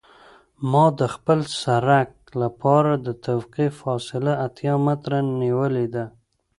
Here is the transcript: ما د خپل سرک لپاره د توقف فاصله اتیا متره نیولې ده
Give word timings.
ما 0.71 0.85
د 0.99 1.01
خپل 1.15 1.39
سرک 1.61 2.11
لپاره 2.41 2.91
د 3.05 3.07
توقف 3.25 3.71
فاصله 3.83 4.31
اتیا 4.45 4.73
متره 4.85 5.19
نیولې 5.41 5.87
ده 5.93 6.05